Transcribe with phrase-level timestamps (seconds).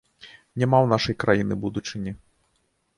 [0.59, 2.19] Няма ў нашай краіны будучыні.